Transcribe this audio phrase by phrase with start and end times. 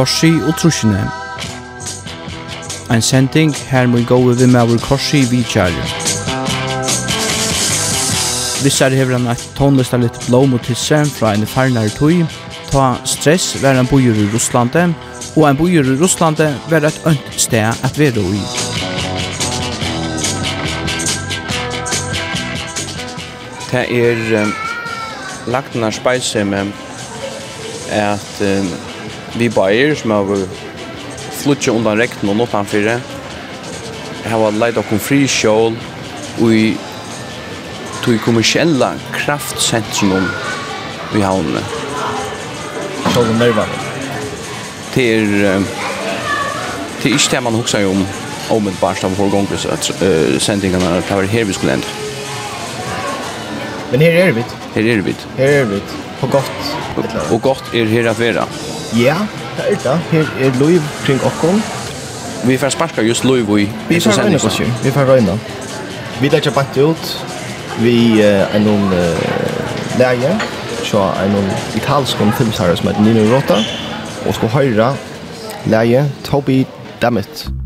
[0.00, 1.02] Korsi og Trusjene.
[2.88, 5.82] Ein sending her må gå over med vår Korsi vi kjære.
[8.64, 12.22] Vissar hever han et tonlista litt blå mot tisse fra en farnar tøy,
[12.70, 14.86] ta stress var en bojur i Russlande,
[15.36, 18.44] og en bojur i Russlande var et ønt sted at være i.
[23.68, 24.54] Det er um,
[25.52, 26.72] lagt denne speise med
[27.92, 28.72] at um,
[29.38, 30.46] vi bæir som har
[31.40, 33.00] flutje undan rekten og nåttan fyrre.
[34.24, 35.76] Jeg har leit okkur fri sjål
[36.40, 36.76] og i
[38.04, 40.26] tog kommersiella kraftsentrum
[41.16, 41.62] i havnene.
[43.12, 43.68] Sjål og nerva?
[44.94, 45.62] Det er
[47.00, 48.04] det er ikke det man husker om
[48.50, 51.86] om et barst av forgångs at uh, sendingene er her vi skulle enda.
[53.92, 54.44] Men her er det.
[54.74, 55.14] Her er vi.
[55.36, 55.80] Her er vi
[56.20, 56.76] på godt.
[57.32, 58.46] Og godt er her at være.
[58.96, 59.16] Ja,
[59.56, 60.00] det er det.
[60.10, 61.62] Her er liv kring okken.
[62.44, 64.38] Vi får sparka just liv i Vi får røyna,
[64.84, 65.38] vi får røyna.
[66.20, 67.12] Vi tar ikke bant ut.
[67.80, 68.90] Vi er noen
[70.00, 70.34] leie,
[70.84, 73.62] så er noen italsk om filmsherre som heter Nino Rota,
[74.26, 74.92] og skal høre
[75.70, 76.64] leie Toby
[77.02, 77.26] Dammit.
[77.28, 77.59] Toby Dammit.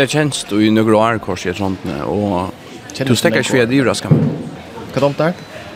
[0.00, 2.54] det kjent i några år kors i sånt nu och
[3.06, 4.30] du stäcker inte för det med.
[4.94, 5.32] Hva dumt där?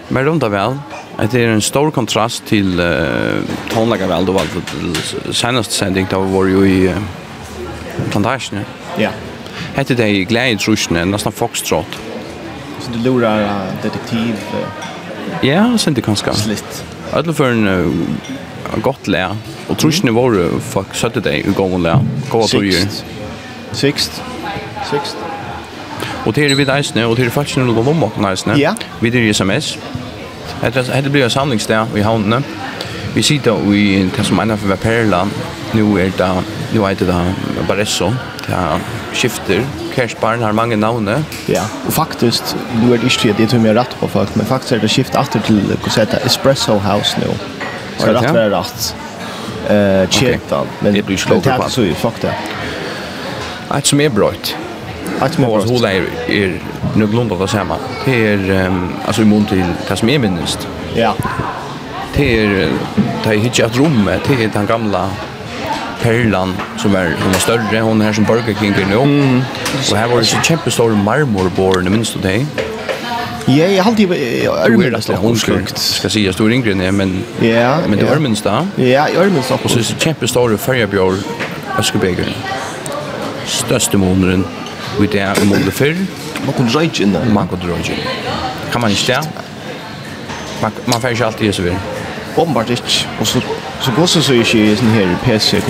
[0.08, 0.78] Men rundt vel,
[1.18, 4.42] at Det er en stor kontrast til uh, tonlägga vel, det var
[5.26, 6.96] det seneste sending, då var jo i uh,
[8.10, 8.60] plantation.
[8.98, 9.10] Ja.
[9.74, 11.98] Hette det i glede i trusjene, nesten foxtrot.
[12.80, 14.34] Så du lurar uh, detektiv.
[14.54, 16.34] Uh, ja, sen det kanskje.
[16.34, 16.84] Slitt.
[17.12, 19.36] Alle for en uh, godt lær.
[19.68, 22.00] Og trusjene var folk søtte dig i gången lær.
[22.30, 22.86] Gå att du
[23.74, 24.22] Sixt.
[24.90, 25.16] Sixt.
[26.26, 28.54] Og det är vid Eisne och det är faktiskt någon gång om Eisne.
[28.58, 28.74] Ja.
[29.00, 29.78] Vi er i SMS.
[31.02, 32.42] Det blir en samlingsdag i havnene.
[33.14, 35.30] Vi sitter i det som ena för Perlan.
[35.72, 36.42] Nu är det
[36.72, 38.12] nu är det Barresso.
[38.46, 38.80] Det
[39.12, 39.64] skifter.
[39.94, 41.24] Kersbarn har många namn.
[41.48, 44.72] Ja, og faktiskt nu är det ikke det som jag rätt på folk, men faktiskt
[44.72, 47.26] är det skift åter till heter Espresso House nu.
[47.98, 48.94] Så det rätt.
[49.68, 51.64] Eh, chetan, men det blir slått på.
[51.68, 52.34] Så fuck det.
[53.68, 54.56] Att som är bröjt.
[55.26, 55.70] Ett som är bröjt.
[55.70, 56.60] Hålla är, er
[56.94, 57.76] nu glömda det samma.
[58.04, 60.68] Det är um, alltså i mån till det som är minst.
[60.94, 61.14] Ja.
[62.16, 62.70] Det är
[63.24, 64.10] det är hittat ett rum.
[64.28, 65.10] Det är den gamla
[66.02, 67.80] perlan som är hon är större.
[67.80, 68.96] Hon är här som Burger King nu.
[68.96, 69.42] Mm.
[69.90, 72.46] Och här var det så jättestor marmorborn, i du det?
[73.46, 75.78] Ja, jag har alltid ärmens hon omskukt.
[75.78, 78.66] Ska säga stor ingren är men Ja, men det ärmens där.
[78.76, 79.58] Ja, ärmens där.
[79.64, 81.22] Och så är det jättestor färjebjörn.
[81.78, 82.36] Öskebeger
[83.46, 84.44] største måneden
[85.00, 85.94] vi det er måned før.
[86.46, 87.24] Man kunne røyke inn der.
[87.24, 88.06] Man kunne røyke inn.
[88.72, 89.28] Kan man ikke det?
[90.62, 91.80] Man, man får ikke alltid så videre.
[92.36, 93.08] Åpenbart ikke.
[93.20, 93.40] Og så,
[93.80, 95.60] så går det så ikke i sånne her PC,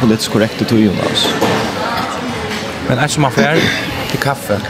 [0.00, 1.28] politisk korrekte tøyen, altså.
[2.88, 3.60] Men en som man får
[4.10, 4.60] til kaffe.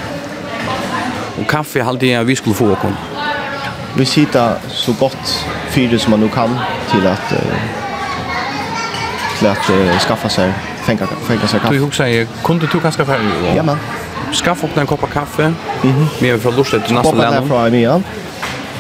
[1.39, 2.97] Og kaffe er alltid vi skulle få åkken.
[3.97, 6.53] Vi sitter så godt fyre som man nu kan
[6.91, 7.63] til at, uh,
[9.39, 11.75] til at uh, skaffa seg fänga fänga sig kaffe.
[11.75, 13.21] Du hugsa jag kunde du kanske för.
[13.57, 13.79] Ja men.
[14.33, 15.53] Skaffa upp en kopp kaffe.
[15.83, 16.07] Mhm.
[16.21, 17.37] Vi har för lust att nästa land.
[17.37, 18.01] Kopp från ja.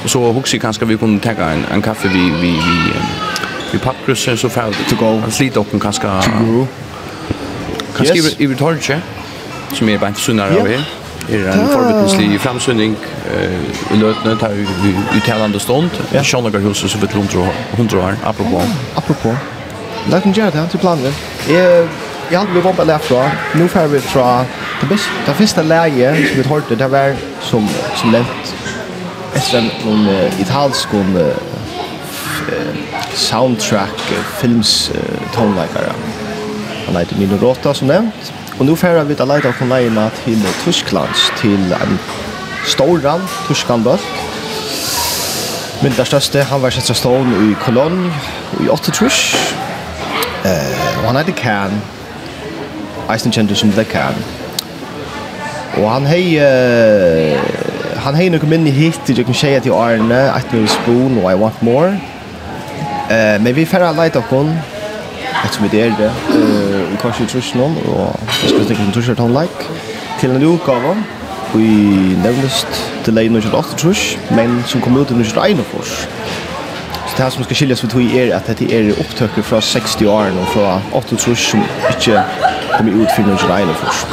[0.04, 2.92] Och så hugsa jag kanske vi kunde ta en en kaffe vi vi vi
[3.72, 5.22] vi pappkrusser så för to go.
[5.26, 6.08] Att slita upp en kanske.
[7.96, 9.00] Kanske i i torche
[9.72, 10.84] som är bara sunnare av här.
[11.28, 12.96] Det är en förvittneslig framsynning
[13.94, 14.66] i lötene tar vi
[15.16, 15.90] uttalande stånd.
[16.12, 16.22] Ja.
[16.22, 18.62] Sjönlagarhuset så vet vi hundra år, apropå.
[18.94, 19.36] Apropå.
[20.10, 21.12] Låt mig göra det till planen.
[21.48, 21.88] Jeg,
[22.30, 23.30] jeg hadde vi bombet derfra.
[23.54, 24.44] Nå får vi fra
[24.80, 28.54] det, best, det første leie som vi hørte, det var som, som lent
[29.38, 30.92] etter noen uh, italsk
[33.14, 35.94] soundtrack uh, films uh, tonleikere.
[36.86, 38.32] Han heter Mino Rota som nevnt.
[38.58, 41.94] Og nå færer vi til å leite av konleina til Tysklands, til en
[42.68, 44.04] storan tyskan bøtt.
[45.80, 48.02] Men der største, han var sett seg stående i Kolonn
[48.60, 49.20] i 8 trus,
[50.44, 51.70] Eh, han hade kan.
[53.12, 54.14] Eisen kände som det kan.
[55.76, 57.38] Og han hei uh,
[58.00, 61.36] han hei nokon minni hit i jøkken tjeja til Arne at nu spoon og I
[61.38, 61.92] want more.
[63.10, 64.52] Uh, men vi færre leit kon.
[65.44, 69.18] etter vi der det, uh, i kors i trusjonen, og vi skal tenke en trusjert
[69.18, 69.68] han like
[70.20, 70.96] til en utgave,
[71.54, 72.66] og i nevnest
[73.04, 76.19] til lei 1908 trusj, men som kom ut i 1921 trusj
[77.20, 80.32] det här som ska skiljas för tog är att det är upptöker från 60 år
[80.40, 82.24] och från 8 trus som inte
[82.76, 84.06] kommer ut för någon regn först.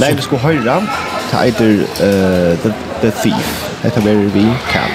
[0.00, 0.86] Nej, vi ska höra.
[1.30, 3.70] Det heter uh, The, The Thief.
[3.82, 4.90] Det är vi kan.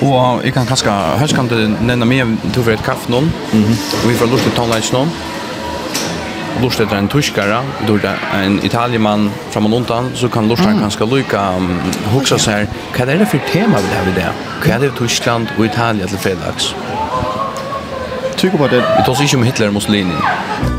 [0.00, 3.32] Og jeg kan kanskje, høyst kan du nevne meg til for et kaffe noen,
[4.02, 5.08] og vi får lort til tonleis noen,
[6.60, 8.04] lort etter en tyskare, lort
[8.36, 11.80] en italiemann fra og undan, så kan lort kanskje lykke um,
[12.12, 12.65] hukse seg
[12.96, 14.28] Hva er det for tema vi har i det?
[14.62, 16.70] Hva er det Tyskland og Italia til fredags?
[18.40, 18.80] Tykker på det.
[18.80, 20.75] Vi tar oss ikke om Hitler og Mussolini.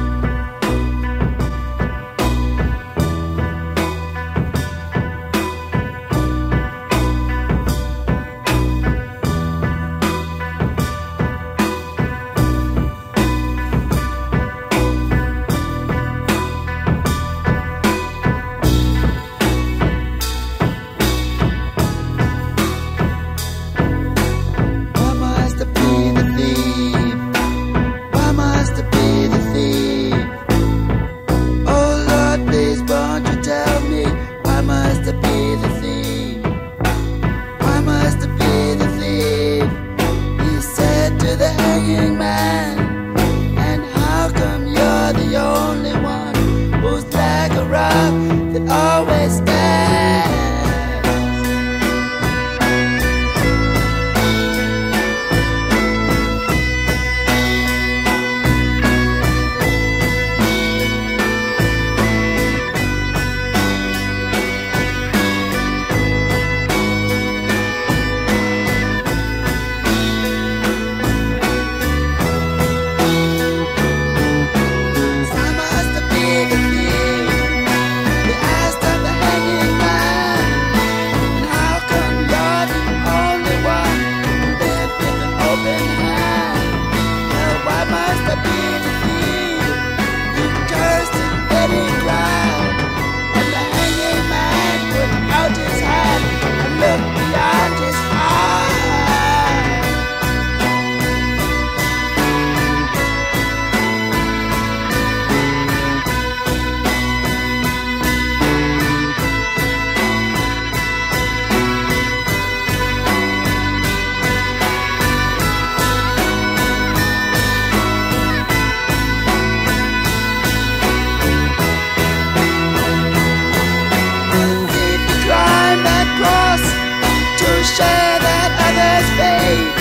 [127.76, 129.72] share that other's fate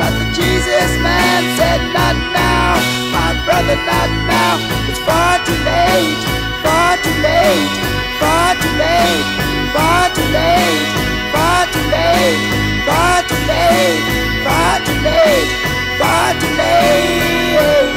[0.00, 2.74] But the Jesus man said not now
[3.14, 4.54] My brother not now.
[4.90, 6.22] It's far too late
[6.64, 7.74] Far too late
[8.18, 9.28] Far too late
[9.74, 10.88] Far too late
[11.34, 12.42] Far too late
[12.88, 14.02] Far too late
[14.46, 15.50] Far too late
[16.00, 17.93] Far too late.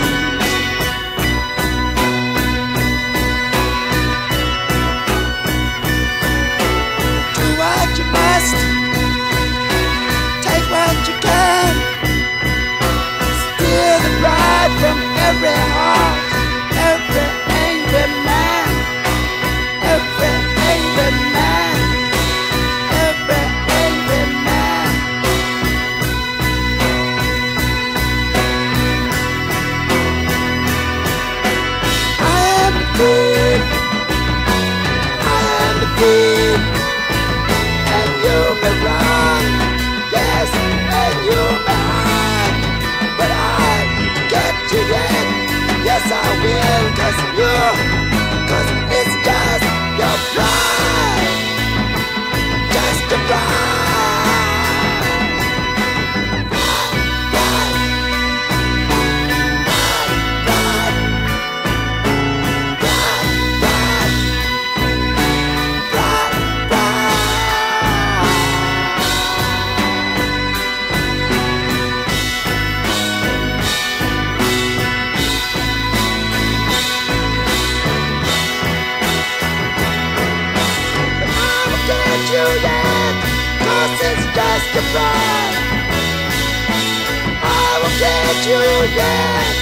[88.97, 89.55] again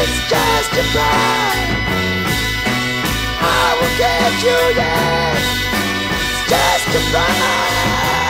[0.00, 1.56] It's just a plan
[3.40, 5.40] I will get you yet
[6.20, 8.25] It's just a plan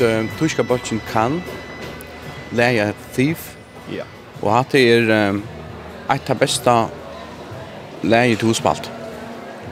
[0.00, 1.42] hørte tyska botchen kan
[2.52, 3.56] leia thief.
[3.92, 4.04] Ja.
[4.42, 5.42] Og att er um,
[6.10, 6.86] ett av besta
[8.02, 8.90] läget to spalt.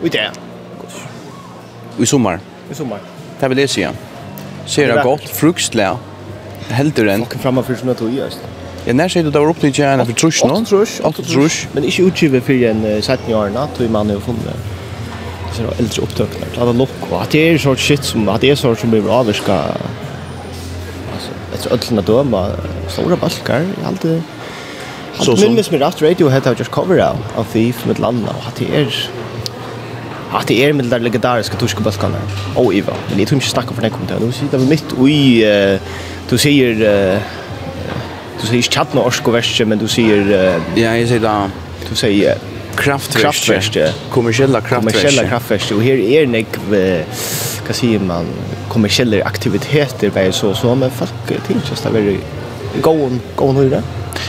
[0.03, 0.33] Och det är
[1.99, 2.41] i sommar.
[2.71, 3.01] I sommar.
[3.41, 3.93] Det vill jag säga.
[4.67, 5.97] Ser det gott, fruktlä.
[6.69, 7.25] Heldur enn.
[7.25, 8.39] Kan framma för såna tog just.
[8.87, 10.65] Ja, nær ser du där uppe till gärna för trusch nu?
[10.65, 11.69] Trusch, åtta trusch.
[11.73, 14.45] Men inte utgive fyrir en 17 år natt, tror man har funnit.
[15.53, 16.49] Så äldre upptöknar.
[16.55, 19.11] Det är lock och det är sort shit som att det är sort som blir
[19.11, 19.77] avskar
[21.67, 22.51] efter öllna döma
[22.89, 24.03] stora balkar i allt
[25.21, 28.47] Så så minns mig att Radiohead har just cover out av Thief med Landa och
[28.47, 29.11] att det är
[30.33, 32.19] att det är med där legendariska tyska balkarna.
[32.57, 35.45] Oh Eva, men det tror inte snacka för den kommer Nu sitter vi mitt i
[36.29, 36.75] du ser
[38.41, 40.17] du ser chatna orsko västje men du ser
[40.75, 41.51] ja, jag ser där
[41.89, 42.39] du ser
[42.77, 46.47] kraftverk kraftverk kommersiella kraftverk kommersiella kraftverk och här är nek
[47.69, 48.27] vad säger man
[48.69, 52.17] kommersiella aktiviteter vad så så men folk tänker så där
[52.83, 53.83] gå gå hur det.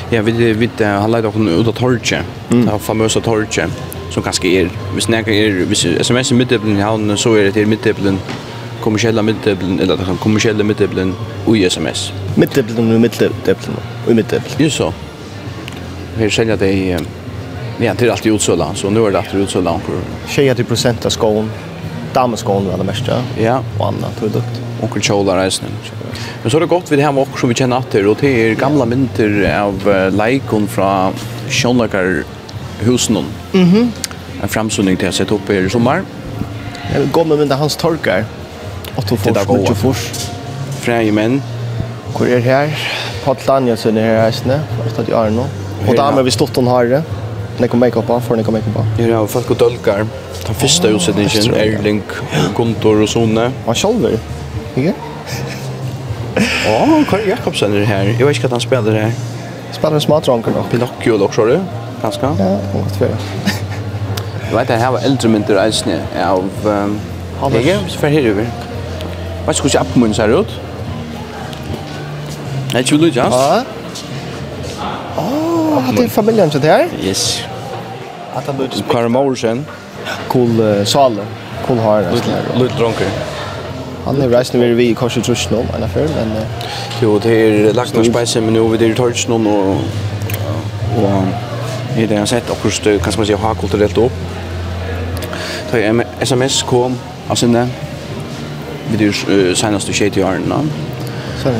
[0.10, 2.26] Ja, vi vi har lagt upp ut av torget.
[2.52, 2.66] Mm.
[2.66, 3.60] Det famösa torget
[4.10, 8.20] som kanske är vi snackar är vi SMS mitteblen har så är det till mitteblen
[8.82, 11.16] kommersiella mitteblen eller det kan kommersiella mitteblen
[11.46, 12.14] och SMS.
[12.36, 13.76] Mitteblen och mitteblen
[14.08, 14.52] och mitteblen.
[14.58, 14.94] Ju så.
[16.18, 17.00] Vi säljer det
[17.82, 19.80] Ja, det är alltid utsåla, så nu är det alltid utsåla.
[20.28, 21.52] 20% av skån
[22.16, 23.08] dameskålen eller mest,
[23.40, 23.60] ja.
[23.78, 24.60] Og annet, produkt.
[24.80, 25.74] jeg kjolar Kjola reisen.
[26.44, 28.18] Men så er det godt vid det her med okker som vi kjenner at og
[28.22, 31.12] det er gamla mynter av uh, leikon fra
[31.50, 32.24] Sjønlager
[32.86, 33.20] husen.
[33.54, 33.92] Mm.
[34.42, 36.06] En framsunning til jeg sett opp her i sommar.
[36.90, 38.26] Jeg går med mynda hans torkar.
[38.98, 40.06] Otto Fors, Nutje Fors.
[40.82, 41.42] Freie menn.
[42.16, 42.72] Hvor er her?
[43.24, 45.46] Pat Danielsen er her reisende, 8 i Arno.
[45.86, 47.04] Og damer vi stått hon har det
[47.64, 48.86] nekko make-up på, for nekko make-up på.
[49.02, 50.06] Ja, ja, folk og dølgar.
[50.48, 52.04] Den første utsetningen, Erling,
[52.56, 53.52] Guntor og Sone.
[53.66, 54.18] Han sjolver,
[54.78, 54.94] ikke?
[56.66, 58.14] Ja, Kari Jakobsen er her.
[58.14, 59.12] Jeg vet ikke hva han spiller her.
[59.72, 60.70] Spiller en smadranker nok.
[60.72, 61.58] Pinocchio nok, så du?
[62.02, 62.32] Ganske?
[62.40, 63.16] Ja, hun vet fyrir.
[64.50, 66.48] Jeg vet at her var eldre mynter eisne av...
[67.40, 67.60] Hammers.
[67.60, 67.78] Ikke?
[67.88, 68.48] Så fer over.
[69.46, 70.56] Vet ikke hvordan appen min ser ut?
[72.74, 73.28] Nei, ikke vil du, Ja.
[75.18, 76.88] Åh, oh, det er familien til det her?
[77.04, 77.49] Yes.
[78.34, 78.94] Att han lutade spikta.
[78.94, 79.66] Karim
[80.28, 81.22] Cool uh, Sale.
[81.68, 82.06] Cool har.
[82.60, 83.08] Lut dronker.
[84.06, 86.46] Han är rejsen vi vi kanske tror snå en affär men
[87.02, 89.76] jo det är lagt några spejsen men nu vi det tar snå och
[90.98, 91.24] och
[91.98, 94.12] i det har sett och just kan man säga har kulturellt upp.
[95.72, 95.78] Ta
[96.20, 97.68] SMS kom alltså när
[98.92, 100.66] vi det senaste skit i arna.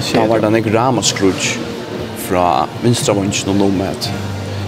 [0.02, 1.58] Sen var det en ramaskruts
[2.18, 3.94] fra vinstra vungen og nummer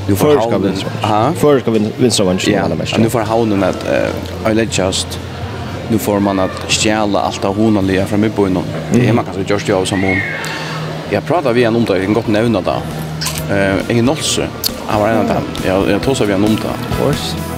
[0.07, 1.33] Nu får förska vinstra.
[1.35, 2.67] Förska vinstra vann Ja,
[2.97, 3.85] nu får haunen att
[4.45, 5.19] uh, I just
[5.91, 8.63] nu får man att stjäla allt av honan där framme på innan.
[8.93, 10.17] Det är man kanske just jag som hon.
[11.09, 12.81] Jag pratar vi en om det, jag kan gott nämna det.
[13.55, 14.47] Eh, ingen nolse.
[14.87, 15.43] Han var en av dem.
[15.65, 16.61] Jag, jag tror så vi en om det.
[16.61, 17.50] Of course.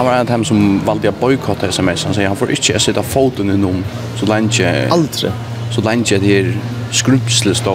[0.00, 2.06] han var en av dem som valde å boykotte sms.
[2.08, 3.82] Han sier han får ikke sitte foten inom
[4.16, 4.70] så lenge...
[4.94, 5.28] Aldri.
[5.74, 6.48] Så lenge det är
[6.90, 7.74] skrumpslöst stå,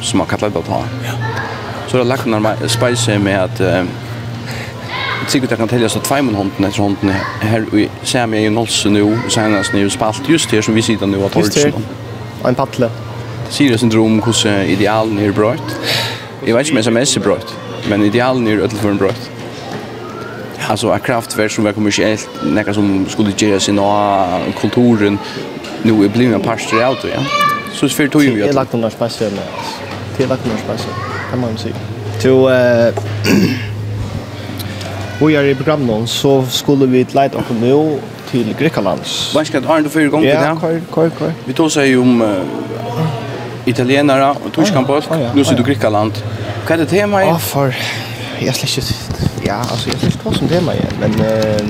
[0.00, 0.78] som han kallar det å ta.
[1.04, 1.18] Ja.
[1.84, 3.60] Så det har lagt när spice med at...
[3.60, 3.84] Eh,
[5.28, 7.12] Sikkert jeg kan telle oss at tveimen hånden etter hånden
[7.44, 11.20] her i Samia i Nolse nå, senast nu spalt just her som vi sitter nå
[11.26, 11.76] av Torgsen.
[12.40, 12.88] Og en patle.
[13.50, 15.76] Sier det syndrom hvordan idealen er brøyt.
[16.46, 17.56] Jeg vet ikke om sms er brøyt,
[17.90, 19.32] men idealen er ødelføren brøyt
[20.68, 23.80] alltså ett kraftverk som var kommersiellt, något som skulle göra sin
[24.60, 25.18] kulturen
[25.82, 27.20] nu är blivit en pastor av det, ja.
[27.72, 28.48] Så för tog ju jag.
[28.48, 29.44] Det lagt några spasier med.
[30.16, 30.94] Det lagt några spasier.
[31.30, 31.72] Kan man se.
[32.18, 32.94] Så eh
[35.20, 37.98] Vi är i programmet så skulle vi leta oss nu
[38.30, 39.34] till Greklands.
[39.34, 40.34] Vad ska det Arne för gång till det?
[40.34, 41.32] Ja, kör, kör, kör.
[41.44, 42.42] Vi tog sig om uh,
[43.64, 45.00] italienare och tyskland på.
[45.34, 46.12] Nu sitter Grekland.
[46.68, 47.24] Vad är det tema?
[47.24, 47.26] i?
[47.26, 47.76] Ja, för
[48.40, 48.82] jag ikke...
[49.46, 51.60] ja, alltså ikke släcker som tema igjen, men eh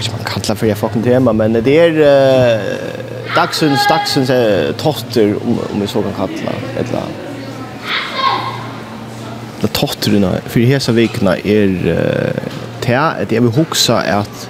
[0.00, 3.00] om man kallar för jag fucking tema, men det är eh
[3.36, 7.02] dagsens dagsens uh, totter om om vi så kan kalla eller
[9.60, 12.42] de totterna för hesa veckorna är eh,
[12.80, 14.48] te att jag vill huxa att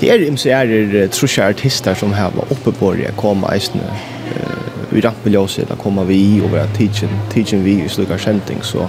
[0.00, 3.56] det är imse er är det trusha artister som här var uppe på det komma
[3.56, 8.58] isen uh, i rappeljösa eller komma vi och vara teaching teaching vi i slukar kjenting,
[8.62, 8.88] så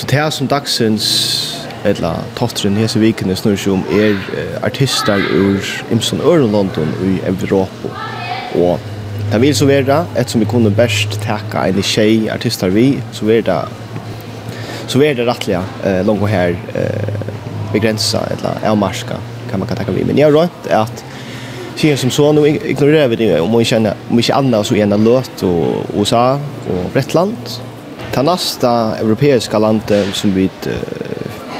[0.00, 1.06] Så det er som dagsens
[1.84, 4.16] eller totteren hese vikene snur seg om er
[4.64, 5.60] artister ur
[5.92, 7.90] Imson Øren London i Europa.
[8.56, 8.80] Og
[9.28, 13.44] det vil så være, ettersom vi kunne best takke en tjej artister vi, så vil
[13.44, 13.60] det
[14.88, 17.20] så er det rettelig eh, langt her eh,
[17.74, 19.20] begrensa eller avmarska
[19.50, 20.04] kan man kan tacka vi.
[20.04, 21.04] Men jag har rätt att
[21.76, 24.74] Tjejer som så nu ignorerar vi det om vi känner om vi inte annars så
[24.74, 27.36] ena löt och USA och Bretland
[28.14, 30.50] Det nästa europeiska landet som vi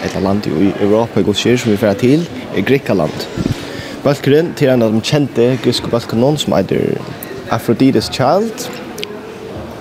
[0.05, 3.13] ett land i Europa går sig som vi får till är Grekland.
[4.03, 6.99] Balkan till en av de kända grekiska balkanon som heter
[7.49, 8.53] Aphrodite's Child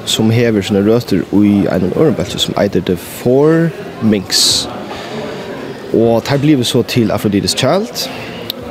[0.05, 3.69] som hever sina røster i en ørenbeltje som heter The Four
[4.01, 4.69] Minks.
[5.93, 8.10] Og der blir vi så til Aphrodite's Child,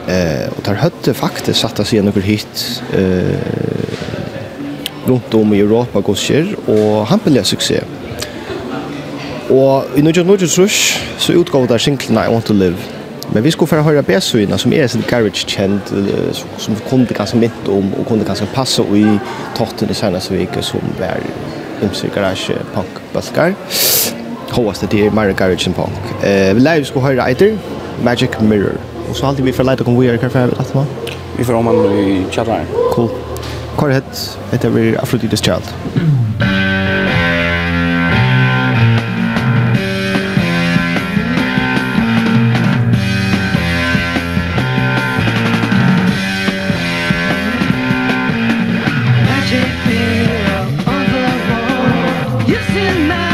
[0.09, 3.78] eh, og der høtte faktisk satt av seg noen hit eh,
[5.09, 7.85] rundt om i Europa går skjer, og han ble suksess.
[9.49, 12.77] Og i Norge Norge Rush så utgav der singlene I Want To Live.
[13.33, 15.93] Men vi skulle få høre B-søyene som er sin garage kjent,
[16.59, 19.05] som kunne ganske mitt om, og kunne ganske passe i
[19.57, 21.21] totten i seneste vike som var
[21.85, 23.53] ymse garage punk baskar.
[24.53, 26.13] Håvaste det er mer garage enn punk.
[26.25, 27.57] Eh, vi leier skulle høre etter
[28.05, 28.81] Magic Mirror.
[29.09, 30.87] Og så alltid vi får leite om vi er hva er det,
[31.37, 32.67] Vi får om han i kjallaren.
[32.93, 33.28] Cool.
[33.79, 35.75] Hvor het etter vi Aphrodite's Child?
[49.29, 53.28] Magic mirror on the wall You've seen magic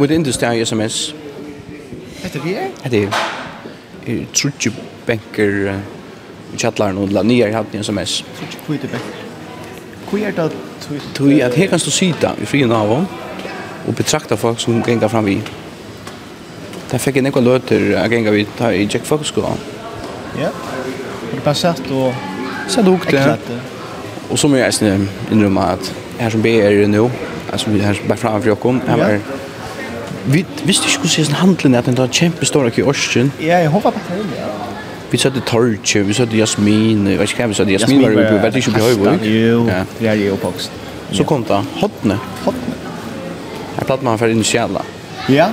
[0.00, 1.14] om mot industri i SMS.
[2.22, 2.70] Hette vi er?
[2.82, 3.08] Hette vi.
[4.06, 4.70] Jeg tror ikke
[5.06, 5.56] benker
[6.54, 8.22] i kjattlar noen la nye hatt i SMS.
[8.24, 9.26] Jeg tror ikke hvor det benker.
[10.08, 10.52] Hvor er det
[11.14, 13.18] Tui at her kan stå sida i frien av og
[13.88, 15.36] og betrakta folk som genga fram vi.
[16.90, 19.52] Da fikk jeg nekva løter a genga vi ta i Jack Fox skola.
[20.38, 20.48] Ja.
[20.48, 22.14] Har du bare sett og...
[22.68, 23.36] Sett og ukte.
[24.30, 24.96] Og så må jeg eisne
[25.30, 27.10] innrømma at her som vi er nu,
[27.52, 29.39] altså her som bare framfri okkom, her var
[30.26, 33.32] Vi visste ikke hvordan sånn handlen er at den tar kjempestor akkur i Årsken.
[33.40, 34.48] Ja, jeg håper bare det, ja.
[35.10, 37.74] Vi satt i Torche, vi satt i Jasmin, jeg vet ikke hva vi satt i
[37.74, 39.24] Jasmin, var jo vet ikke på Høyvåg.
[39.26, 39.64] Jo,
[39.98, 40.76] det er jo oppvokst.
[41.16, 42.20] Så kom det Hotne.
[42.44, 42.76] Hotne.
[43.78, 44.84] Her platt med han for initiala.
[45.32, 45.48] Ja,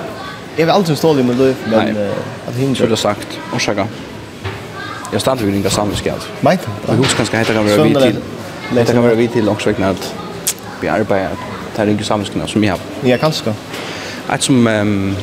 [0.57, 2.75] jeg vil aldri stå i min liv, men at hinner.
[2.77, 3.87] Så det sagt, årsaka.
[5.13, 6.23] Jeg stod vi ringa samviskjad.
[6.43, 6.67] Meint?
[6.87, 8.21] Jeg husker kanskje heita kan være vi til.
[8.75, 10.07] Heita kan være vi til ångsvekna at
[10.81, 12.87] vi arbeider, at det er ringa samviskjad som jeg har.
[13.07, 13.55] Ja, kanskje.
[14.33, 15.15] Et som um,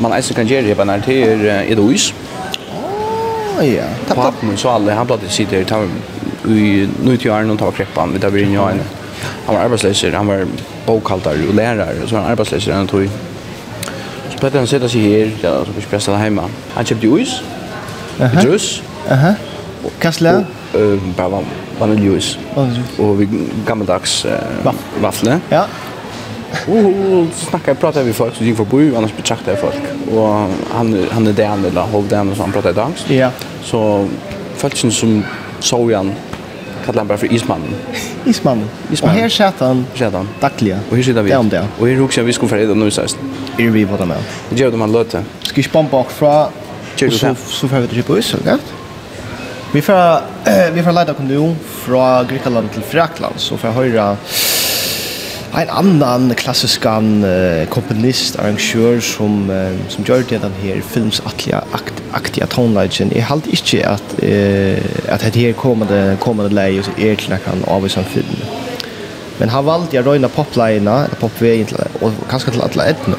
[0.00, 2.10] man eisen kan gjøre i nær til er uh, Edois.
[3.60, 3.86] Åh, ja.
[4.08, 5.90] Pappen min så alle, han platt i sitt her, han
[6.48, 8.86] i 90-åren og tar kreppan, vi tar vi inn i øynene.
[9.46, 10.46] Han var arbeidsleser, han var
[10.86, 13.08] bokhalter og lærer, og så var han arbeidsleser, enn tog.
[14.30, 16.48] Så platt han sitte seg her, ja, så vi fikk presten hjemme.
[16.76, 17.36] Han kjøpte is,
[18.20, 18.40] uh
[19.10, 19.34] Aha.
[20.00, 20.44] Hva slag?
[21.16, 21.40] Bare
[21.80, 22.34] vaniljeis.
[22.56, 23.28] Og vi
[23.66, 25.40] gammeldags uh, vafle.
[25.50, 25.64] Ja
[26.68, 29.82] och snackar pratar vi folk så gick förbi annars betraktar jag folk
[30.12, 30.28] och
[30.70, 33.10] han han är där eller håll där och så han pratar dans.
[33.10, 33.30] Ja.
[33.62, 34.08] Så
[34.56, 35.24] falschen som
[35.60, 36.12] såg han
[36.86, 37.60] kallar han bara för Isman.
[38.24, 38.64] Isman.
[38.92, 39.10] Isman.
[39.10, 39.86] Och här satt han.
[39.94, 40.28] Satt han.
[40.40, 40.78] Tackliga.
[40.90, 41.30] Och hur sitter vi?
[41.30, 41.66] Ja, där.
[41.78, 43.18] Och hur också vi skulle förreda nu sist.
[43.58, 44.12] Är vi på dem?
[44.48, 45.22] Det gör de han låter.
[45.42, 46.48] Ska vi spampa och fra
[46.96, 48.58] så så får vi det på oss, va?
[49.72, 50.20] Vi får
[50.72, 54.16] vi får leda kunde från Grekland till Frakland så får höra
[55.58, 62.02] en annan klassisk uh, komponist, arrangør som, uh, som gjør det den her filmsaktiga akt,
[62.14, 63.10] aktiga tonelagen.
[63.14, 64.78] Jeg halte ikke at, uh,
[65.10, 68.36] at det her kommande, kommande leie er til nekkan en film.
[69.40, 73.16] Men han valgte jeg røyna popleina, popvegin til, og kanskje til atla etna.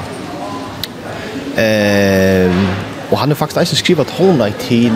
[1.52, 4.92] Uh, och han har faktiskt eisen skriva tonelage til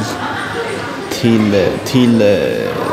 [1.22, 2.24] till till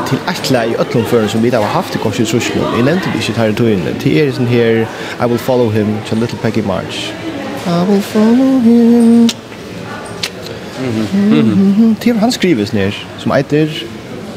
[0.09, 2.63] till atla i öllum förrän som vi har haft i konstitutionen.
[2.77, 3.99] Jag nämnde det inte här i tog.
[3.99, 4.87] Till er som här,
[5.25, 7.11] I will follow him to Little Peggy March.
[7.67, 9.29] I will follow him.
[11.99, 13.83] Till han skrivs ner som heter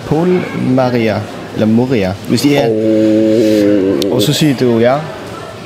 [0.08, 1.20] Paul Maria
[1.56, 2.14] eller Moria.
[2.28, 4.12] Hvis det er...
[4.12, 5.00] Och så säger du, ja,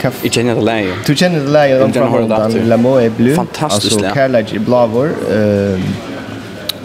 [0.00, 0.24] Kaff.
[0.24, 0.92] Jeg kjenner det leie.
[1.06, 3.34] Du kjenner det leie, den fra Holland, La Moe Blue.
[3.34, 4.06] Fantastisk leie.
[4.06, 5.04] Altså, Kærleik i Blavor.
[5.04, 5.80] Uh,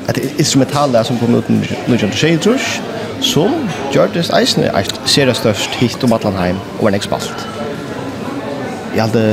[0.10, 2.80] et instrumental der som kom ut nu kjent seg trus
[3.26, 3.54] som
[3.94, 7.48] Gjordes Eisner er ser det størst hit om Atlanheim og en ekspalt
[8.96, 9.26] jeg hadde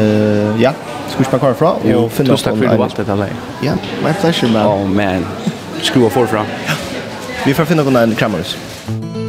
[0.62, 0.74] ja
[1.12, 4.14] skulle ikke bare fra og finne oss takk for du valgte dette leie ja my
[4.20, 4.66] pleasure man.
[4.66, 5.26] Oh man.
[5.82, 6.46] Skru og forfra
[7.44, 9.21] vi får finne noen en krammerus Thank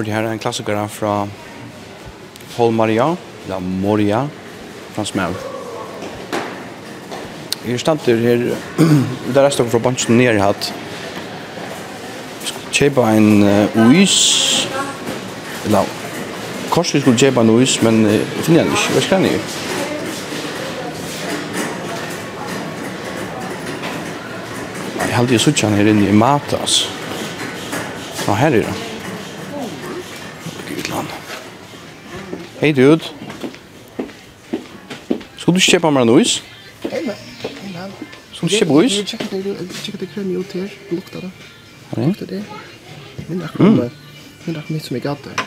[0.00, 1.26] hørte her en klassiker fra
[2.56, 4.22] Paul Maria, eller Moria,
[4.94, 5.34] fransk med.
[7.66, 8.56] Jeg er stand til her,
[9.34, 10.70] der er stokk fra bansjen nere i hatt.
[12.72, 14.16] Kjøpa en uh, uis,
[15.66, 15.84] eller
[16.72, 19.40] kors vi skulle kjøpa en uis, men uh, finner den ikke, hva skal jeg
[25.00, 26.88] Jeg heldig jeg suttjan her inne i mat, altså.
[28.24, 28.89] Ja, her er det.
[32.60, 33.00] Hey dude.
[35.40, 36.34] Skal du kjøpe meg noe is?
[36.82, 37.20] Hei, men.
[38.36, 38.98] Skal du kjøpe is?
[38.98, 41.30] Jeg tjekker det krem ut her, lukta det.
[41.96, 42.40] Lukta det.
[43.30, 43.78] Men akkurat mm.
[43.78, 45.40] Men akkurat mitt som jeg gatt der.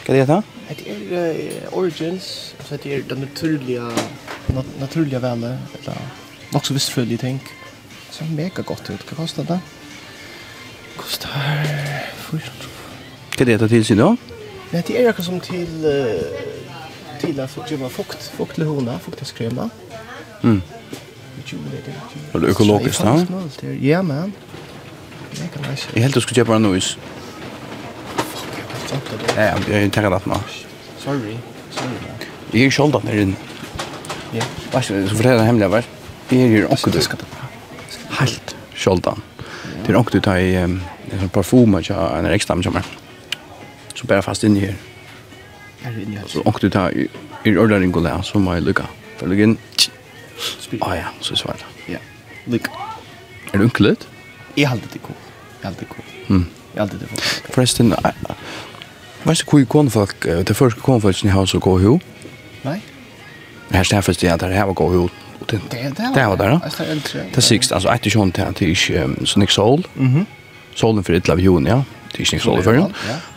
[0.00, 0.40] Hva er det da?
[0.80, 2.32] Det er origins,
[2.66, 3.86] så det er den naturliga,
[4.50, 6.02] nat naturliga vänner, eller
[6.50, 7.38] nok så vissfølge ting.
[8.10, 9.06] Så mega godt ut.
[9.06, 9.60] Hva kostar det?
[10.98, 11.54] Kostar...
[12.34, 12.42] Hva
[13.46, 14.29] er det da til siden da?
[14.70, 15.86] Nej, det är ju som till
[17.20, 19.70] till att få göra fukt, fuktlehona, fuktaskräma.
[20.42, 20.62] Mm.
[22.32, 23.26] Och det är ekologiskt, va?
[23.80, 24.32] Ja, men.
[25.30, 25.76] Det kan man.
[25.94, 26.98] Jag helt skulle göra något nyss.
[29.36, 30.22] Ja, jag tar det att.
[30.98, 31.36] Sorry.
[31.70, 31.90] Sorry.
[32.50, 33.36] Jag är skuld att när in.
[34.32, 34.42] Ja.
[34.72, 35.88] Vad ska så förtälja hemliga vart?
[36.28, 37.24] Det är ju också det ska det.
[38.08, 39.06] Helt skuld.
[39.86, 40.82] Det är också det i en
[41.32, 42.82] parfym jag en extra med
[43.94, 44.74] så bare fast inne her.
[45.84, 46.28] Er inne her.
[46.28, 48.86] Så åkte du ta i ordentlig gå der, så må jeg lykke.
[49.18, 49.58] For lykke inn.
[50.80, 51.64] Å ja, så svart.
[51.88, 51.98] Ja,
[52.48, 52.72] lykke.
[53.52, 54.06] Er du unkelet?
[54.56, 55.16] Jeg har alltid det cool.
[55.60, 56.04] Jeg har alltid cool.
[56.28, 56.46] Mm.
[56.74, 57.54] Jeg har det cool.
[57.54, 57.94] Forresten,
[59.24, 61.98] vet du hvor konfolk, det første konfolkene har så gå jo?
[62.64, 62.78] Nei.
[63.70, 65.08] Her stedfest jeg at det her var gå jo.
[65.50, 65.60] Det
[66.14, 66.58] var der, ja.
[66.68, 69.84] Det er sikst, altså etter kjønn til at det ikke er sånn ikke sol.
[70.78, 71.80] Solen for et av juni, ja.
[72.10, 72.64] Det er ikke sol i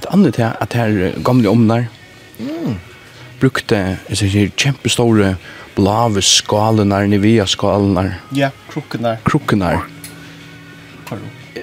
[0.03, 1.85] et annet til at her gamle omnar
[2.39, 2.75] mm.
[3.39, 5.35] brukte jeg sier, kjempestore
[5.75, 8.19] blave skalenar, nivea skalenar.
[8.35, 9.17] Ja, krukkenar.
[9.25, 9.87] Krukkenar.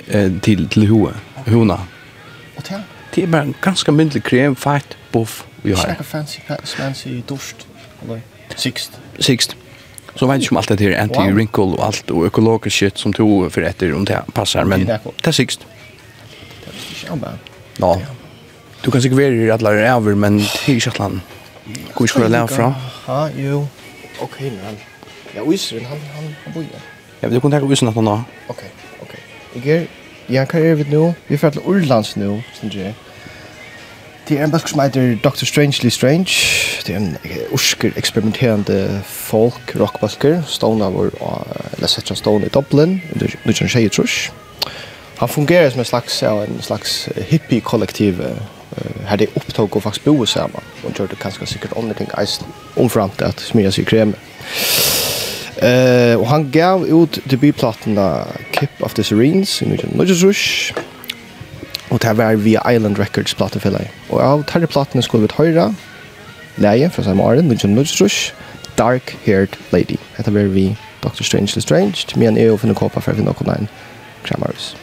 [0.09, 1.15] Eh, til, til hoa,
[1.47, 1.79] hona.
[2.57, 2.83] Og til?
[3.15, 5.91] Det er bare en ganske myndelig krem, feit, buff, vi har.
[5.91, 7.67] Ikke fancy, fancy, dusht,
[8.03, 8.21] eller
[8.57, 9.01] sikst.
[9.19, 9.57] Sikst.
[10.17, 13.13] Så vet jeg ikke om alt det her anti-wrinkle og alt, og økologisk shit som
[13.15, 15.67] to for etter om det passer, men det er sikst.
[16.65, 17.37] Det er ikke om det.
[17.79, 17.95] Nå.
[17.95, 18.20] No.
[18.85, 21.21] Du kan sikkert være i alle over, men det er ikke alle
[21.97, 22.75] Hvor skal du lære fra?
[23.09, 23.67] Ja, jo.
[24.21, 24.79] Ok, men
[25.35, 26.81] Ja, Israel, han, han, han bor der.
[27.23, 28.17] Ja, men du kan tenke Israel at han da.
[28.49, 28.63] Ok,
[29.03, 29.15] ok.
[29.65, 29.87] Jeg er,
[30.31, 31.13] ja, hva er vi nå?
[31.29, 32.95] Vi er fra til Urlands nå, synes jeg.
[34.29, 35.45] Det er en bøk som heter Dr.
[35.45, 36.35] Strangely Strange.
[36.87, 37.17] Det er en
[37.53, 40.43] ursker eksperimenterende folk, rockbøkker.
[40.47, 41.11] Stone vår,
[41.77, 44.33] eller sett Stone i Dublin, under Nutsjøn Tjeje, tror jeg.
[45.19, 48.23] Han fungerer som en slags, ja, en slags hippie-kollektiv,
[49.05, 52.41] här det upptog och faktiskt bo samman och gjorde kanske säkert andra ting ice
[52.75, 54.15] om fram till att smörja sig krem.
[55.57, 60.75] Eh och han gav ut debutplattorna Kip of the Serenes i Nugent Nugent
[61.89, 63.79] och det här var via Island Records plattefälla
[64.09, 65.75] och av terrorplattorna skulle vi ett höjra
[66.55, 68.33] läge från samma åren Nugent Nugent
[68.75, 69.97] Dark Haired Lady.
[70.17, 71.23] Det var vi Dr.
[71.23, 73.69] Strange the Strange, men jag är ju för en kåpa för att finna någon
[74.25, 74.77] kramar oss.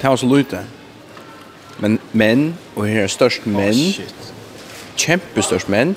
[0.00, 0.58] Det var så lite.
[1.78, 4.32] Men menn, og her er størst menn, oh, shit.
[4.96, 5.94] kjempestørst menn.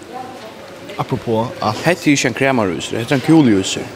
[1.00, 1.80] Apropos alt.
[1.86, 3.88] Hette er ikke en kremarhuser, hette er en kulehuser.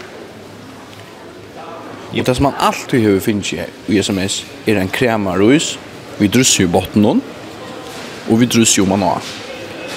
[2.13, 2.20] Yep.
[2.20, 3.54] Og det som man alltid har finnet
[3.88, 5.80] i sms, er en kremarhus.
[6.20, 7.22] Vi drusser jo botten noen,
[8.30, 9.43] og vi drusser jo man også.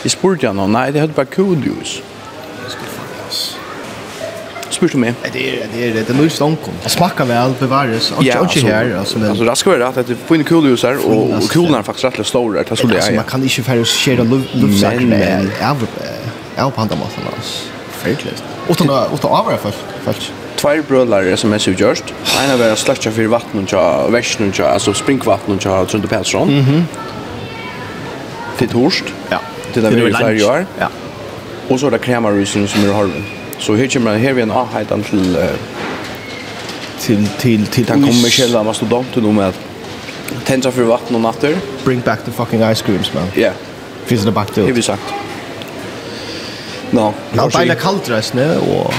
[0.04, 2.09] Jeg spurte han, nei, det heter bare kulehuser
[4.80, 5.14] spyrt om meg.
[5.32, 6.74] Det er det är det är nog stånkon.
[6.82, 10.16] Det smakar väl bevares, och och här alltså men alltså det ska vara att det
[10.26, 13.00] får in kul ljus här och kulorna är faktiskt rätt stora det skulle jag.
[13.00, 15.50] Alltså man kan inte färdas skeda men med
[16.58, 17.64] av på andra måten alltså.
[17.90, 18.44] Färdlöst.
[18.68, 20.32] Utan att avra först först.
[20.56, 22.04] Tvær brödlar som er så görst.
[22.44, 26.48] En av er era släcka för vatten och tja, altså alltså springvatten och Trond Persson.
[26.48, 26.84] Mhm.
[28.58, 29.04] Til torst.
[29.30, 29.38] Ja.
[29.74, 30.64] Til det vi är i år.
[30.80, 30.86] Ja.
[31.70, 33.39] Og så er det krämarrusen som är harven.
[33.60, 35.36] Så här kommer här vi en avheitan till
[37.00, 39.58] till till till den kommersiella mastodonten om att
[40.44, 41.56] tända för vatten och natter.
[41.84, 43.22] Bring back the fucking ice creams man.
[43.34, 43.40] Ja.
[43.40, 43.54] Yeah.
[44.04, 44.62] Finns det back till.
[44.62, 45.02] Har vi sagt.
[46.90, 47.14] No.
[47.32, 48.94] Ja, beina kallt rest nu och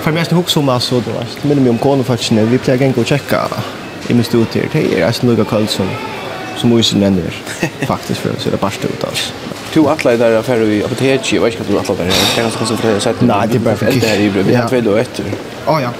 [0.00, 1.44] för mest hooks som alltså då vet.
[1.44, 3.48] Men om kon faktiskt nu vi plejer gå och checka
[4.08, 5.86] i min stod till det är alltså några kallt som
[6.56, 7.34] som måste nämnas
[7.86, 9.32] faktiskt för så det bara ut, alltså
[9.74, 12.58] to atla där affär i apoteket jag vet inte vad atla där jag kan inte
[12.58, 13.20] koncentrera sett.
[13.20, 14.46] Nei, det är bara för det här i brød.
[14.46, 15.20] vi har väl då ett
[15.66, 15.90] ja ja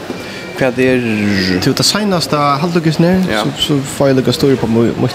[0.61, 4.67] vad det är till det senaste halvdags ner så så får jag lägga story på
[4.67, 5.15] mot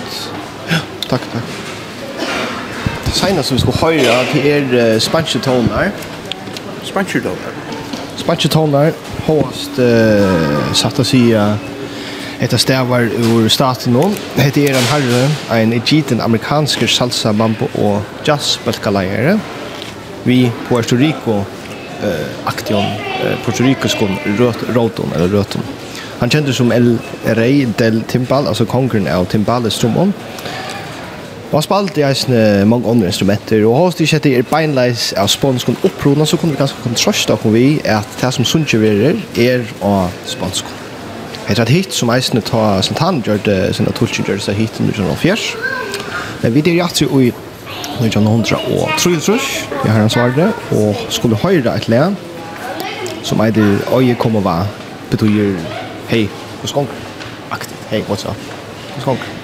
[0.70, 0.76] ja
[1.10, 1.44] tack tack
[3.06, 5.92] det senaste vi ska höra det är spanske tonar
[6.84, 7.52] spanske tonar
[8.18, 8.92] spanske tonar
[9.26, 9.72] host
[10.74, 11.58] satt att säga
[12.40, 14.16] Hetta stavar ur staten hon.
[14.36, 15.22] Hetta er en herre,
[15.56, 19.38] ein egiten amerikansk salsa bambo og jazz balkalajere.
[20.26, 21.40] Vi Puerto Rico
[22.04, 22.84] eh aktion
[23.24, 25.64] eh, Puerto Rico skon rot roton eller roton.
[26.20, 30.14] Han kjente som El Rey del Timbal, altså kongen av Timbales trommon.
[31.52, 35.70] Og han spalte eisne mange andre instrumenter, og hos de kjette er beinleis av spansk
[35.84, 40.12] opprona, så kunne vi ganske kontrasta om vi at det som sunnje verer er av
[40.28, 40.85] spansk.
[41.48, 44.80] Det er et hit som eisene ta Santan gjør det sin atulsen gjør det hit
[44.80, 45.36] i 1904.
[46.42, 47.32] Men vi der jatt jo i
[48.02, 49.30] 1900 og trus,
[49.84, 50.34] jeg har ansvar
[50.72, 52.16] og skulle høyre et le
[53.24, 54.58] som eider øye kom og va,
[55.12, 55.56] betyr
[56.10, 56.28] hei,
[56.62, 56.90] hos gong,
[57.52, 58.38] aktiv, hei, what's up,
[58.96, 59.35] hos gong.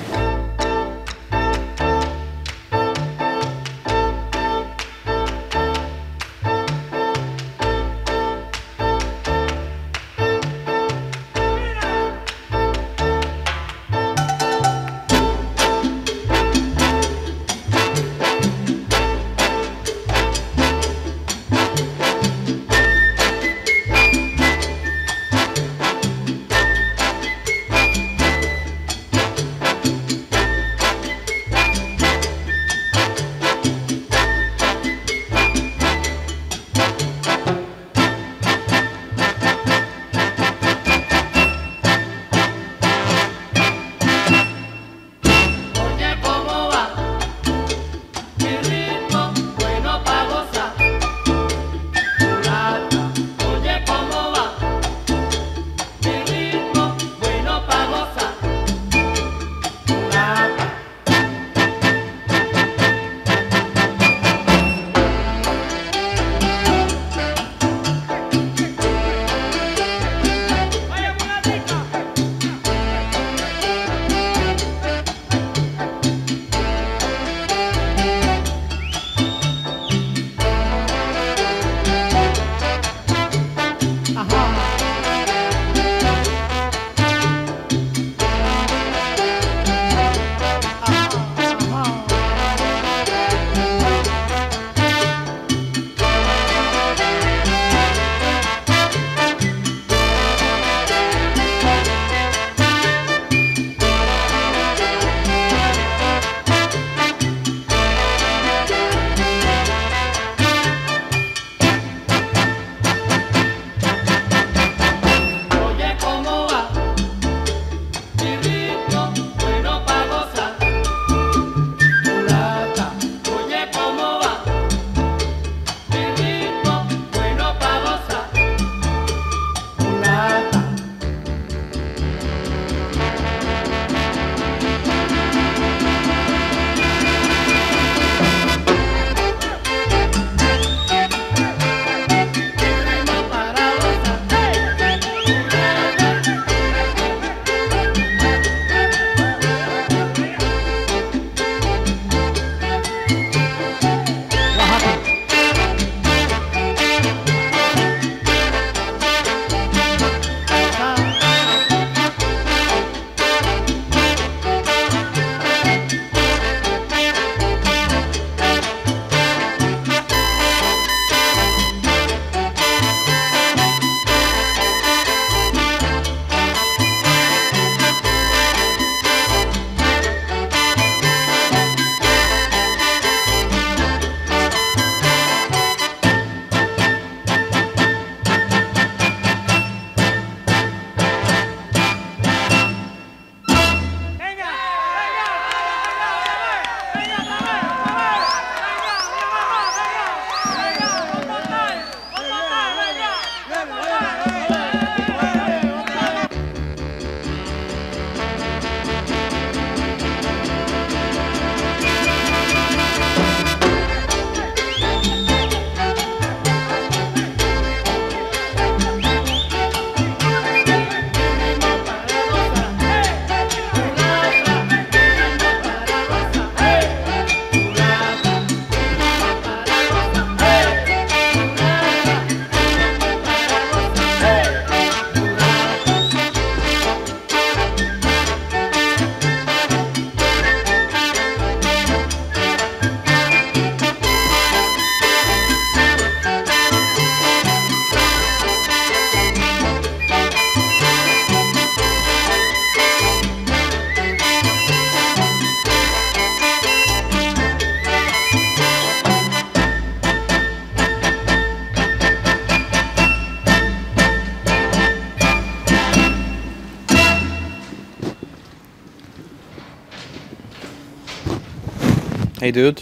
[272.41, 272.81] Hey dude.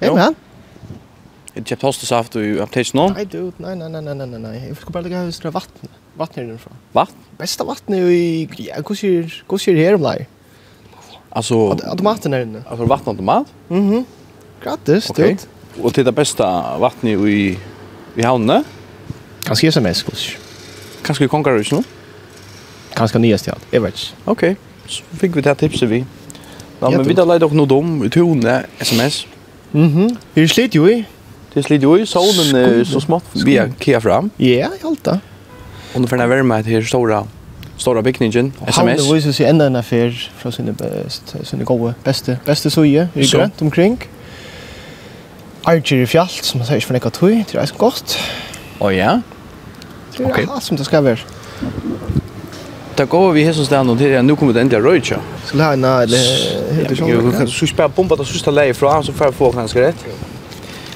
[0.00, 0.16] Hey jo.
[0.16, 0.34] man.
[1.54, 3.24] Jag köpte hostasaft i apteken nu.
[3.24, 4.38] du, nei nei nei nei nei nei.
[4.38, 4.68] nej.
[4.68, 5.88] Jag ska bara lägga ut några vatten.
[6.14, 6.72] Vatten härifrån.
[6.92, 7.16] Vatten?
[7.38, 10.26] Bästa vatten jo i ja, kusir kusir her om där.
[11.30, 12.62] Alltså automaten är inne.
[12.68, 13.46] Alltså vattenautomat?
[13.68, 13.88] Mhm.
[13.88, 14.04] Mm
[14.62, 15.28] Grattis okay.
[15.28, 15.42] dude.
[15.82, 17.58] Och det det bästa vattnet i
[18.16, 18.64] i havnen.
[19.42, 20.38] Kanske SMS kusir.
[21.02, 21.82] Kanske konkurrens nu?
[22.94, 23.54] Kanske nyast ja.
[23.70, 24.14] Jag vet.
[24.24, 24.50] Okej.
[24.50, 24.56] Okay.
[24.86, 26.04] Så fick vi det tipset vi.
[26.80, 29.26] Ja, men vi där lägger dock nog dom i tone SMS.
[29.72, 30.16] Mhm.
[30.34, 31.04] Vi slit jo i.
[31.54, 34.30] Det slit ju i solen så smått vi kär fram.
[34.36, 35.18] Ja, i helt då.
[35.94, 37.26] Och för när värme här stora
[37.76, 38.76] stora byggningen SMS.
[38.76, 43.08] Han det visar sig enda en affær fra sine, best, sine gode, beste, beste soje
[43.14, 43.98] i grønt omkring.
[45.64, 48.16] Archer i fjallt, som man sier ikke for nekka tog, det er ganske godt.
[48.80, 49.18] Å ja?
[50.16, 51.24] Det er som det skal være
[53.00, 55.18] det går vi hessens där någon till nu kommer det inte röja.
[55.44, 57.08] Skal ha nej eller heter så.
[57.08, 60.04] Jag kan så spela bomba det sista läget från så för få ganska rätt.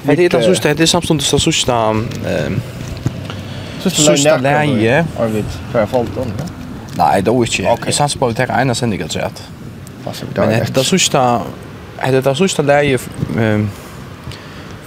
[0.03, 2.61] Det är det sista det är samstundes så sista ehm
[3.79, 5.05] sista läget.
[5.17, 6.21] Har vi för folk då?
[6.97, 7.63] Nej, det är inte.
[7.85, 9.43] Jag satsar på att ta ena sändning alltså att.
[10.35, 11.41] Men det är sista
[12.11, 13.69] det är sista läget ehm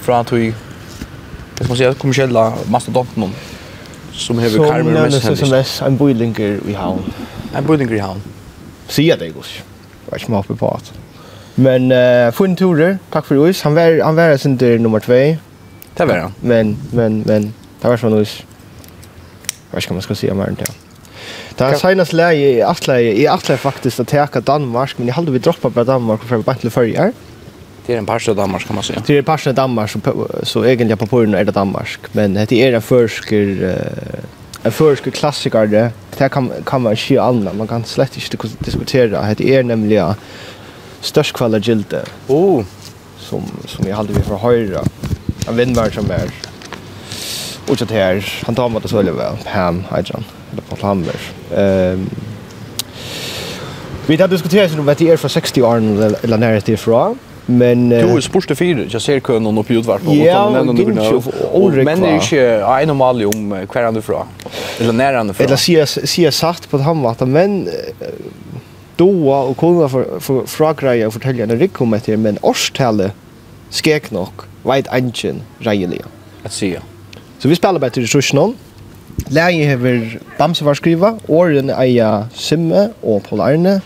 [0.00, 0.54] från att vi
[1.58, 3.32] Det ska man säga kommersiella mastodonten
[4.18, 5.38] som hever karmer mest hendig.
[5.40, 7.04] Som nevnes en bøylinger i havn.
[7.56, 8.22] En bøylinger i havn.
[8.88, 9.58] Sier det, gos.
[9.58, 10.92] Jeg er ikke med oppe på at.
[11.58, 13.64] Men uh, funn en turer, takk for oss.
[13.66, 15.14] Han var, han var sin der nummer 2.
[15.98, 16.36] Det var han.
[16.42, 17.52] Men, men, men,
[17.82, 18.38] det var sånn oss.
[18.38, 20.76] Jeg vet ikke hva man skal si om verden til.
[21.58, 23.16] Det er senast leie i Atleie.
[23.18, 26.46] I Atleie faktisk å teka Danmark, men jeg halde vi droppa på Danmark for å
[26.46, 27.16] bare til førre her.
[27.88, 29.02] Det är en parst av Danmark kan man säga.
[29.06, 29.98] Det är en av Danmark så,
[30.42, 31.98] så egentligen på porren är det Danmark.
[32.12, 33.74] Men det är en försker
[34.62, 35.90] en försker klassiker det.
[36.18, 39.34] Det kan, kan man inte alla, Man kan slett inte diskutera.
[39.34, 40.14] Det är nämligen
[41.00, 42.04] störst kvala gilde.
[42.26, 42.64] Oh.
[43.18, 44.84] Som, som jag hade vi för höra.
[45.48, 46.30] En vinnvärd som är
[47.68, 47.86] Och så
[48.46, 49.36] han tar mig det så väl.
[49.52, 51.30] Pam, Hydran, eller på Lambers.
[51.54, 52.10] Um,
[54.06, 57.18] vi har diskuterat om att det är från 60 år eller när det är från.
[57.50, 60.72] Men uh, Du är sporte fyra, jag ser kön och i utvart Ja, utan nämna
[60.72, 61.84] några grejer.
[61.84, 62.40] Men det är inte
[62.80, 64.26] en normal om kvar han ifrån.
[64.80, 65.46] Eller när han ifrån.
[65.46, 67.68] Eller sia sia sagt på att han vart men
[68.96, 73.10] då och kunna för för frågreja och fortälja en rick om det men årstalle
[73.70, 74.32] skek nok
[74.62, 76.04] vet anchen rejliga.
[76.44, 76.78] Att se.
[77.38, 78.56] Så vi spelar bara till Rushnon.
[79.28, 83.80] Läge hever Bamse var skriva, åren eia Simme og Paul Arne,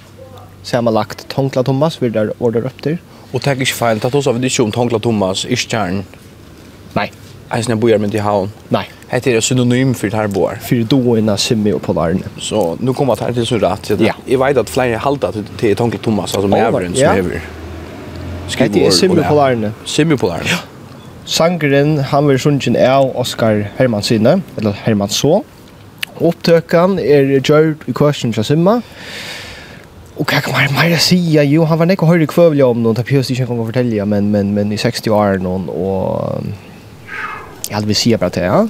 [0.63, 2.99] samanlagt Tonkla Thomas, vi der order upp.
[3.33, 6.05] Og det ikke feil, det er vi av det ikke om Tongla Thomas, ikke.
[6.95, 7.09] Nei.
[7.53, 8.53] Eisen jeg bor med i havn.
[8.73, 8.85] Nei.
[9.09, 10.57] Hette er synonym for det her bor.
[10.61, 12.29] For då innan Simmi og Polarne.
[12.39, 13.91] Så nu kommer det her til så rett.
[14.01, 14.13] Ja.
[14.29, 17.41] Jeg vet at flere halter til Tongla Thomas, altså med Evren som hever.
[18.59, 19.73] Hette er simme og Polarne.
[19.85, 20.49] Simmi og Polarne.
[20.49, 20.61] Ja.
[21.25, 25.45] Sangren, han vil sungen av Oskar Hermansine, eller Hermansson.
[26.21, 28.81] Opptøkken er gjørt i kursen til Simma.
[28.81, 29.42] Ja
[30.17, 33.47] Och kan man mer säga jo han var näka höra kvävlig om någon tapios inte
[33.47, 36.45] kan fortälja men men men i 60 år någon och
[37.69, 38.69] jag hade vi säga bara det ja.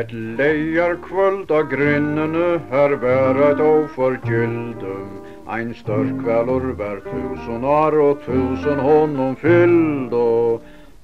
[0.00, 5.08] Et lejar kvöld av grinnene her bæra et oforgyldum
[5.48, 10.60] Ein størk velur vær tusen år og tusen honum fylld og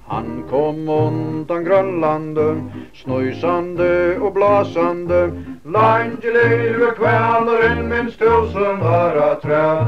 [0.07, 5.33] Han kom undan Grönlanden, snöjsande och blasande.
[5.65, 9.87] Lange i live kvällen minst tusen vara träd.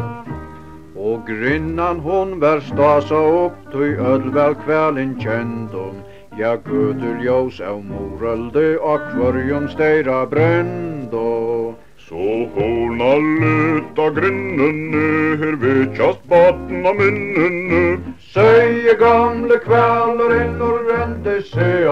[0.97, 6.03] Och grynnan hon vär stasa upp, ty ödlväl kvällen känd hon.
[6.39, 10.87] Ja, gudur ljós av morölde og kvörjum steira bränd
[12.09, 17.99] Så horna luta grinnene, her vetjast batna minnene,
[18.37, 21.89] Søye gamle kvällerinnor vände sig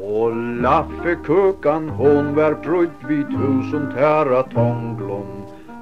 [0.00, 5.26] Og laffe kukkan hon var prutt vid tusen tæra tonglom.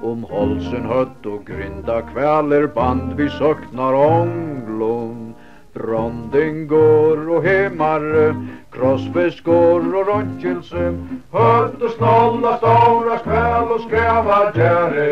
[0.03, 5.35] Om halsen høtt og grinda kväller band vi søknar ånglom
[5.73, 8.35] Branden går og hemmare,
[8.71, 10.91] krossfisk går og röntgelse
[11.31, 15.07] Høtt og snolla, stora skväll och skräva gärre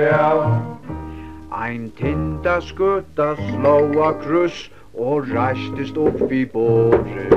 [1.53, 7.27] Ein tinda skutta slåa kryss og rastist upp i båre.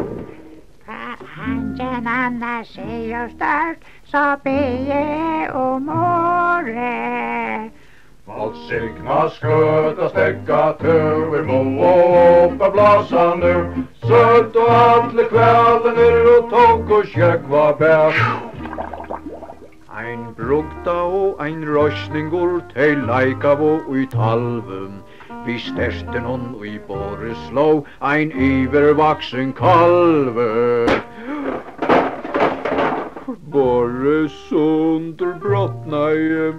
[1.37, 4.57] Hangen annars er jo størst, så be
[5.53, 7.73] om året.
[8.27, 11.61] Valt signa stekka stäcka tur Må
[11.91, 18.46] åpa blasa nu Söt och antle kvällen Är Og tåg var bär
[19.97, 24.99] Ein brugta og ein røsningur, tei leikav og ui talvum.
[25.47, 30.85] Vi stersten hon ui boris slå, ein ivervaksen kalve.
[33.57, 36.53] Boris under brottnei,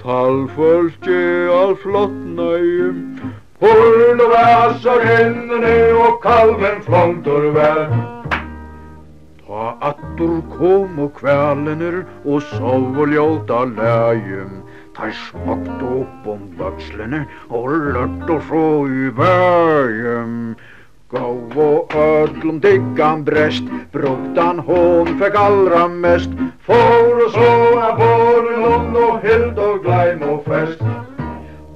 [0.00, 2.64] talfølge all flottnei.
[3.60, 5.76] Horn og væsar hendene
[6.06, 8.17] og kalven flongtor vær.
[9.48, 14.58] Og attur kom og kvelenur og sov og ljóta lægjum.
[14.92, 20.34] Tær smakt opp om vakslene og lørt og frå i bægjum.
[21.08, 26.34] Gav og öllum diggan brest, Brugtan hon fekk allra mest.
[26.66, 27.52] For og så
[27.86, 30.82] er våren lund og hild og gleim og fest.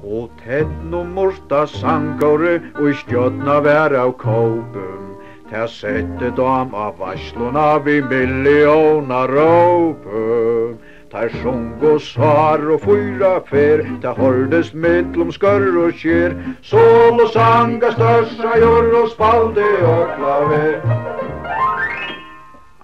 [0.03, 5.12] Og tett no morsta sangaure og i stjøtna vær av kåpum.
[5.53, 10.77] Ta sette dam av varsluna vi millionar råpum
[11.11, 16.33] Ta sjung og svar og fyra fer Ta hordes mittlom skörr og kjer
[16.65, 20.75] Sol og sanga størsa jord og spalde og klaver.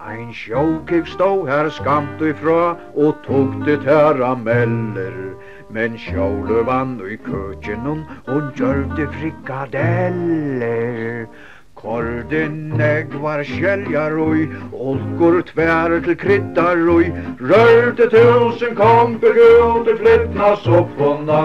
[0.06, 5.34] Ein sjåkiv stå her skamt ifra og tog det her ameller
[5.74, 11.26] Men sjåle vann i køkjennom og gjør det frikadeller.
[11.80, 17.06] Kordin negvar skjeljar oi, olkur tvær til kryddar oi,
[17.40, 21.40] rørte til tusen komper gud til flytna sopponna.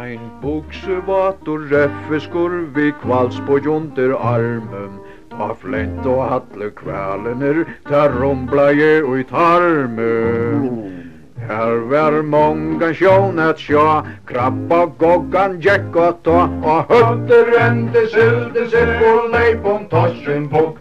[0.00, 5.02] Ein bukse vat og reffeskur vi kvals på jonter armen,
[5.34, 11.09] ta flent og hatle kvalener, ta rumbla je ui tarmen.
[11.50, 13.82] Her var många sjån at sjå,
[14.26, 20.78] krabba goggan gekk og ta, og høtte rente silde sild og leip om tossin bok.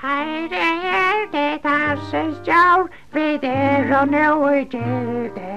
[0.00, 5.52] Her er det tassens jaur, vi der og nå i gilde.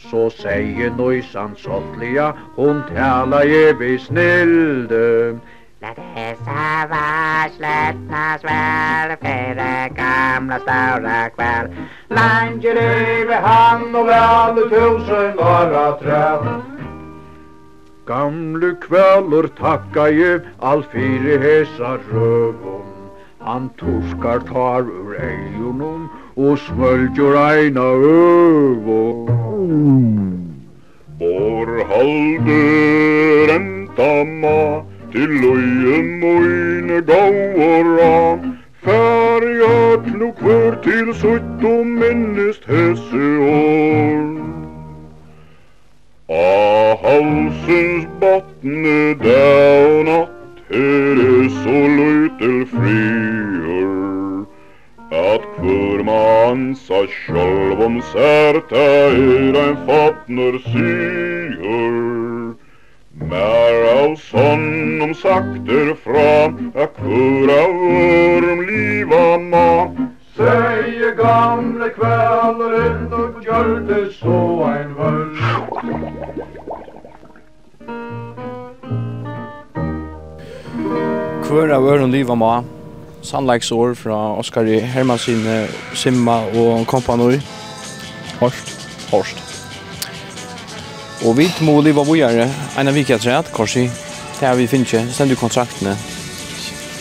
[0.00, 5.36] Så sier nøysan sottlia, hun tala i vi snilde.
[5.86, 11.68] Ja, dessa var slättnas väl Före gamla stora kväll
[12.08, 16.62] Lange leve han och vel Tusen åra träll
[18.06, 22.82] Gamle kvelder takka ju All fire hesa røvum
[23.38, 29.26] Han torskar tar ur ejonom Og smölgjur eina øvum
[31.18, 38.16] Bor haldur entamma Til løyen møyne gauara
[38.84, 44.26] Fær i ætlu kvør til sutt og minnest hese år
[46.28, 46.50] A
[47.04, 53.94] halsens batne dag og natt Her er så løytel frier
[55.22, 61.25] At kvør man sa sjálvom særta er ein fatner syr
[63.30, 66.44] Mer av sonom sakter fra
[66.82, 69.90] Akkura orm liva ma
[70.36, 75.36] Säger gamle kvällar Och gör det så en völd.
[81.48, 82.64] Kvör av öron liva ma
[83.22, 87.40] Sandlegsår fra Oskar Hermansin Simma og kompanoi.
[88.40, 88.88] Horst.
[89.10, 89.45] Horst.
[91.24, 92.44] Og vi må leva vågjare,
[92.76, 93.86] en av at rett, korsi,
[94.40, 95.96] det vi finnes ikke, stend du kontraktene,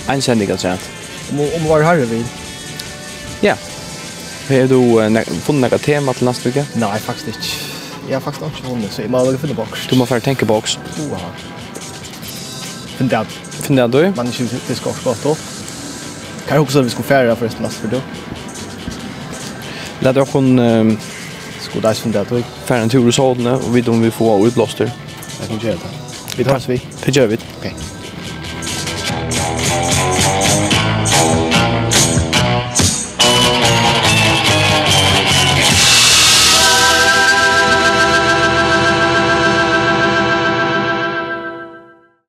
[0.08, 0.86] en sendig av rett.
[1.34, 2.22] Om, om var herre vi?
[3.44, 3.58] Ja.
[4.48, 4.78] Har du
[5.44, 6.64] funnet noe tema til neste uke?
[6.80, 7.74] Nei, faktisk ikke.
[8.06, 9.88] Jeg har faktisk ikke funnet, så jeg må lage finne boks.
[9.90, 10.78] Du må færre tenke boks.
[11.08, 11.32] Oha.
[12.96, 13.36] Finn det at.
[13.66, 14.00] Finn det du?
[14.16, 15.44] Man er ikke fisk også godt opp.
[16.46, 18.02] Kan jeg huske at vi skulle færre forresten neste uke?
[20.06, 20.72] La dere kunne...
[20.86, 21.12] Uh,
[21.74, 22.44] Så det är sånt där.
[22.76, 24.92] En tur i sådene, og vi om vi får utblåster.
[25.40, 26.38] Jag kan göra det.
[26.38, 26.82] Vi tar oss vi.
[27.06, 27.36] Det gjør vi.
[27.36, 27.74] Okej.
[27.74, 27.95] Okay.